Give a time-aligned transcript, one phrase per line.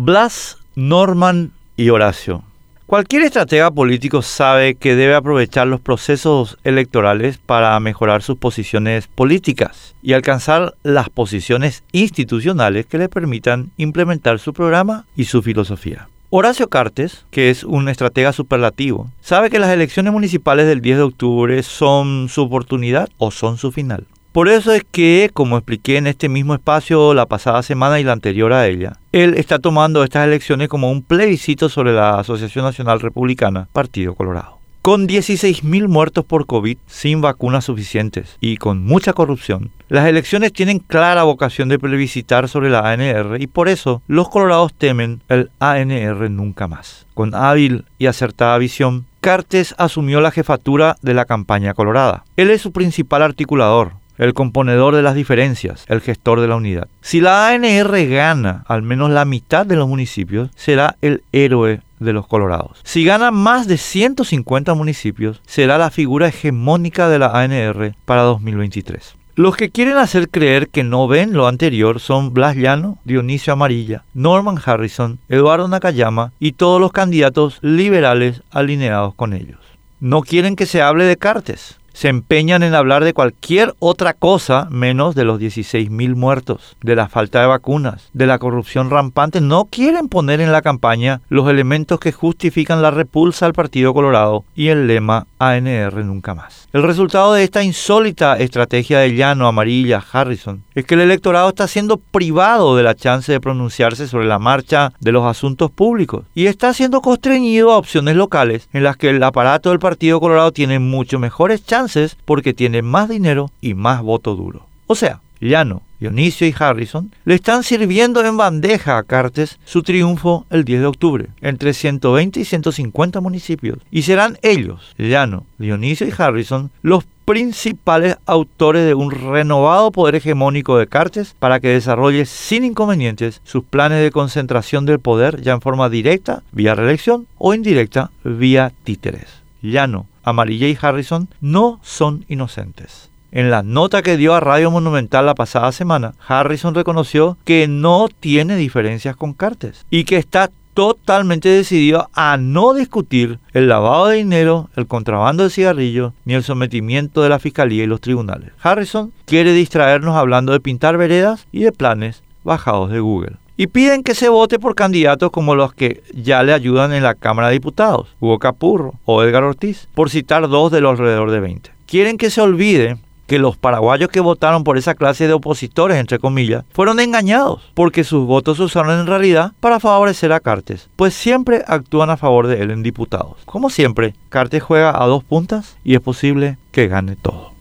[0.00, 2.44] Blas, Norman y Horacio.
[2.86, 9.96] Cualquier estratega político sabe que debe aprovechar los procesos electorales para mejorar sus posiciones políticas
[10.00, 16.08] y alcanzar las posiciones institucionales que le permitan implementar su programa y su filosofía.
[16.30, 21.02] Horacio Cartes, que es un estratega superlativo, sabe que las elecciones municipales del 10 de
[21.02, 24.06] octubre son su oportunidad o son su final.
[24.32, 28.12] Por eso es que, como expliqué en este mismo espacio la pasada semana y la
[28.12, 33.00] anterior a ella, él está tomando estas elecciones como un plebiscito sobre la Asociación Nacional
[33.00, 34.58] Republicana, Partido Colorado.
[34.82, 40.78] Con 16.000 muertos por COVID sin vacunas suficientes y con mucha corrupción, las elecciones tienen
[40.78, 46.30] clara vocación de plebiscitar sobre la ANR y por eso los colorados temen el ANR
[46.30, 47.06] nunca más.
[47.12, 52.24] Con hábil y acertada visión, Cartes asumió la jefatura de la campaña colorada.
[52.36, 56.88] Él es su principal articulador, el componedor de las diferencias, el gestor de la unidad.
[57.00, 62.12] Si la ANR gana al menos la mitad de los municipios, será el héroe de
[62.12, 62.80] los colorados.
[62.84, 69.14] Si gana más de 150 municipios, será la figura hegemónica de la ANR para 2023.
[69.38, 74.02] Los que quieren hacer creer que no ven lo anterior son Blas Llano, Dionisio Amarilla,
[74.12, 79.60] Norman Harrison, Eduardo Nakayama y todos los candidatos liberales alineados con ellos.
[80.00, 84.68] No quieren que se hable de Cartes, se empeñan en hablar de cualquier otra cosa
[84.70, 89.40] menos de los 16.000 muertos, de la falta de vacunas, de la corrupción rampante.
[89.40, 94.44] No quieren poner en la campaña los elementos que justifican la repulsa al Partido Colorado
[94.54, 96.68] y el lema ANR nunca más.
[96.72, 101.66] El resultado de esta insólita estrategia de Llano, Amarilla, Harrison, es que el electorado está
[101.66, 106.46] siendo privado de la chance de pronunciarse sobre la marcha de los asuntos públicos y
[106.46, 110.78] está siendo constreñido a opciones locales en las que el aparato del Partido Colorado tiene
[110.78, 111.87] mucho mejores chances
[112.24, 114.66] porque tiene más dinero y más voto duro.
[114.86, 120.46] O sea, Llano, Dionisio y Harrison le están sirviendo en bandeja a Cartes su triunfo
[120.50, 123.78] el 10 de octubre, entre 120 y 150 municipios.
[123.90, 130.78] Y serán ellos, Llano, Dionisio y Harrison, los principales autores de un renovado poder hegemónico
[130.78, 135.60] de Cartes para que desarrolle sin inconvenientes sus planes de concentración del poder ya en
[135.60, 139.42] forma directa, vía reelección, o indirecta, vía títeres.
[139.60, 143.10] Llano, Amarilla y Harrison no son inocentes.
[143.30, 148.08] En la nota que dio a Radio Monumental la pasada semana, Harrison reconoció que no
[148.20, 154.18] tiene diferencias con Cartes y que está totalmente decidido a no discutir el lavado de
[154.18, 158.52] dinero, el contrabando de cigarrillos, ni el sometimiento de la fiscalía y los tribunales.
[158.62, 163.36] Harrison quiere distraernos hablando de pintar veredas y de planes bajados de Google.
[163.60, 167.16] Y piden que se vote por candidatos como los que ya le ayudan en la
[167.16, 171.40] Cámara de Diputados, Hugo Capurro o Edgar Ortiz, por citar dos de los alrededor de
[171.40, 171.72] 20.
[171.84, 176.20] Quieren que se olvide que los paraguayos que votaron por esa clase de opositores, entre
[176.20, 181.14] comillas, fueron engañados, porque sus votos se usaron en realidad para favorecer a Cartes, pues
[181.14, 183.38] siempre actúan a favor de él en diputados.
[183.44, 187.52] Como siempre, Cartes juega a dos puntas y es posible que gane todo.